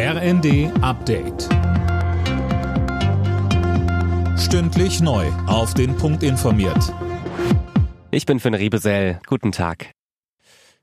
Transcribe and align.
RND 0.00 0.70
Update. 0.80 1.48
Stündlich 4.38 5.00
neu. 5.00 5.26
Auf 5.48 5.74
den 5.74 5.96
Punkt 5.96 6.22
informiert. 6.22 6.94
Ich 8.12 8.24
bin 8.24 8.38
Finn 8.38 8.54
Riebesell. 8.54 9.18
Guten 9.26 9.50
Tag. 9.50 9.90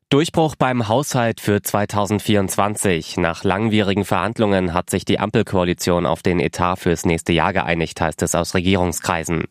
Durchbruch 0.09 0.55
beim 0.57 0.89
Haushalt 0.89 1.39
für 1.39 1.61
2024. 1.61 3.15
Nach 3.15 3.45
langwierigen 3.45 4.03
Verhandlungen 4.03 4.73
hat 4.73 4.89
sich 4.89 5.05
die 5.05 5.17
Ampelkoalition 5.17 6.05
auf 6.05 6.21
den 6.21 6.41
Etat 6.41 6.75
fürs 6.75 7.05
nächste 7.05 7.31
Jahr 7.31 7.53
geeinigt, 7.53 8.01
heißt 8.01 8.21
es 8.21 8.35
aus 8.35 8.53
Regierungskreisen. 8.53 9.45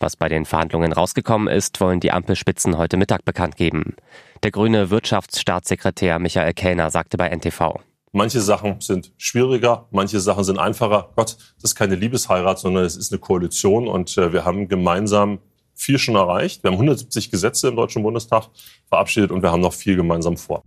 Was 0.00 0.16
bei 0.16 0.30
den 0.30 0.46
Verhandlungen 0.46 0.94
rausgekommen 0.94 1.48
ist, 1.48 1.82
wollen 1.82 2.00
die 2.00 2.12
Ampelspitzen 2.12 2.78
heute 2.78 2.96
Mittag 2.96 3.26
bekannt 3.26 3.56
geben. 3.56 3.94
Der 4.42 4.52
grüne 4.52 4.88
Wirtschaftsstaatssekretär 4.88 6.18
Michael 6.18 6.54
Kellner 6.54 6.88
sagte 6.88 7.18
bei 7.18 7.28
NTV. 7.28 7.78
Manche 8.14 8.42
Sachen 8.42 8.78
sind 8.80 9.10
schwieriger, 9.16 9.86
manche 9.90 10.20
Sachen 10.20 10.44
sind 10.44 10.58
einfacher. 10.58 11.08
Gott, 11.16 11.38
das 11.56 11.70
ist 11.70 11.74
keine 11.74 11.94
Liebesheirat, 11.94 12.58
sondern 12.58 12.84
es 12.84 12.94
ist 12.94 13.10
eine 13.10 13.18
Koalition 13.18 13.88
und 13.88 14.18
äh, 14.18 14.34
wir 14.34 14.44
haben 14.44 14.68
gemeinsam 14.68 15.38
viel 15.74 15.98
schon 15.98 16.16
erreicht. 16.16 16.62
Wir 16.62 16.70
haben 16.70 16.76
170 16.76 17.30
Gesetze 17.30 17.68
im 17.68 17.76
Deutschen 17.76 18.02
Bundestag 18.02 18.50
verabschiedet 18.86 19.30
und 19.30 19.42
wir 19.42 19.50
haben 19.50 19.62
noch 19.62 19.72
viel 19.72 19.96
gemeinsam 19.96 20.36
vor. 20.36 20.62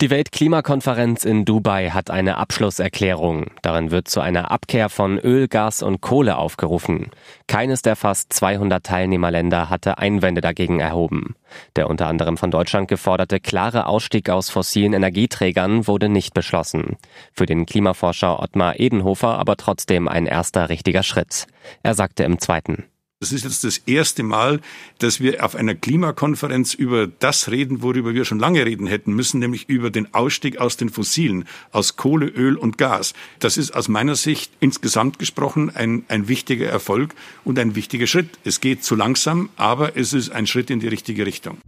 Die 0.00 0.08
Weltklimakonferenz 0.08 1.26
in 1.26 1.44
Dubai 1.44 1.90
hat 1.90 2.08
eine 2.08 2.38
Abschlusserklärung. 2.38 3.50
Darin 3.60 3.90
wird 3.90 4.08
zu 4.08 4.22
einer 4.22 4.50
Abkehr 4.50 4.88
von 4.88 5.18
Öl, 5.18 5.46
Gas 5.46 5.82
und 5.82 6.00
Kohle 6.00 6.38
aufgerufen. 6.38 7.10
Keines 7.46 7.82
der 7.82 7.96
fast 7.96 8.32
200 8.32 8.82
Teilnehmerländer 8.82 9.68
hatte 9.68 9.98
Einwände 9.98 10.40
dagegen 10.40 10.80
erhoben. 10.80 11.34
Der 11.76 11.90
unter 11.90 12.06
anderem 12.06 12.38
von 12.38 12.50
Deutschland 12.50 12.88
geforderte 12.88 13.40
klare 13.40 13.84
Ausstieg 13.84 14.30
aus 14.30 14.48
fossilen 14.48 14.94
Energieträgern 14.94 15.86
wurde 15.86 16.08
nicht 16.08 16.32
beschlossen. 16.32 16.96
Für 17.34 17.44
den 17.44 17.66
Klimaforscher 17.66 18.40
Ottmar 18.40 18.80
Edenhofer 18.80 19.38
aber 19.38 19.58
trotzdem 19.58 20.08
ein 20.08 20.24
erster 20.24 20.70
richtiger 20.70 21.02
Schritt. 21.02 21.46
Er 21.82 21.92
sagte 21.92 22.24
im 22.24 22.38
zweiten. 22.38 22.86
Es 23.22 23.32
ist 23.32 23.44
jetzt 23.44 23.64
das 23.64 23.76
erste 23.84 24.22
Mal, 24.22 24.62
dass 24.96 25.20
wir 25.20 25.44
auf 25.44 25.54
einer 25.54 25.74
Klimakonferenz 25.74 26.72
über 26.72 27.06
das 27.06 27.50
reden, 27.50 27.82
worüber 27.82 28.14
wir 28.14 28.24
schon 28.24 28.38
lange 28.38 28.64
reden 28.64 28.86
hätten 28.86 29.12
müssen, 29.12 29.40
nämlich 29.40 29.68
über 29.68 29.90
den 29.90 30.14
Ausstieg 30.14 30.56
aus 30.56 30.78
den 30.78 30.88
Fossilen, 30.88 31.44
aus 31.70 31.96
Kohle, 31.96 32.28
Öl 32.28 32.56
und 32.56 32.78
Gas. 32.78 33.12
Das 33.38 33.58
ist 33.58 33.72
aus 33.72 33.88
meiner 33.88 34.16
Sicht 34.16 34.50
insgesamt 34.60 35.18
gesprochen 35.18 35.68
ein, 35.68 36.06
ein 36.08 36.28
wichtiger 36.28 36.68
Erfolg 36.70 37.14
und 37.44 37.58
ein 37.58 37.74
wichtiger 37.74 38.06
Schritt. 38.06 38.38
Es 38.44 38.62
geht 38.62 38.84
zu 38.84 38.94
langsam, 38.94 39.50
aber 39.56 39.98
es 39.98 40.14
ist 40.14 40.30
ein 40.30 40.46
Schritt 40.46 40.70
in 40.70 40.80
die 40.80 40.88
richtige 40.88 41.26
Richtung. 41.26 41.58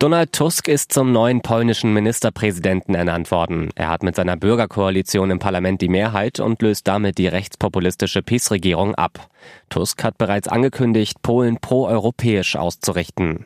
Donald 0.00 0.32
Tusk 0.32 0.66
ist 0.66 0.94
zum 0.94 1.12
neuen 1.12 1.42
polnischen 1.42 1.92
Ministerpräsidenten 1.92 2.94
ernannt 2.94 3.30
worden. 3.30 3.68
Er 3.74 3.90
hat 3.90 4.02
mit 4.02 4.16
seiner 4.16 4.38
Bürgerkoalition 4.38 5.30
im 5.30 5.38
Parlament 5.38 5.82
die 5.82 5.90
Mehrheit 5.90 6.40
und 6.40 6.62
löst 6.62 6.88
damit 6.88 7.18
die 7.18 7.26
rechtspopulistische 7.26 8.22
PiS-Regierung 8.22 8.94
ab. 8.94 9.28
Tusk 9.68 10.02
hat 10.02 10.16
bereits 10.16 10.48
angekündigt, 10.48 11.20
Polen 11.20 11.58
proeuropäisch 11.60 12.56
auszurichten. 12.56 13.44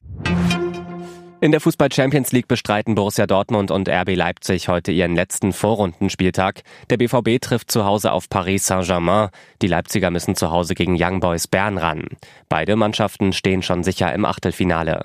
In 1.40 1.50
der 1.50 1.60
Fußball 1.60 1.92
Champions 1.92 2.30
League 2.30 2.46
bestreiten 2.46 2.94
Borussia 2.94 3.26
Dortmund 3.26 3.72
und 3.72 3.88
RB 3.88 4.14
Leipzig 4.14 4.68
heute 4.68 4.92
ihren 4.92 5.16
letzten 5.16 5.52
Vorrundenspieltag. 5.52 6.62
Der 6.88 6.98
BVB 6.98 7.40
trifft 7.40 7.72
zu 7.72 7.84
Hause 7.84 8.12
auf 8.12 8.28
Paris 8.28 8.64
Saint-Germain. 8.66 9.30
Die 9.60 9.66
Leipziger 9.66 10.12
müssen 10.12 10.36
zu 10.36 10.52
Hause 10.52 10.76
gegen 10.76 10.94
Young 10.96 11.18
Boys 11.18 11.48
Bern 11.48 11.78
ran. 11.78 12.04
Beide 12.48 12.76
Mannschaften 12.76 13.32
stehen 13.32 13.62
schon 13.62 13.82
sicher 13.82 14.12
im 14.14 14.24
Achtelfinale. 14.24 15.04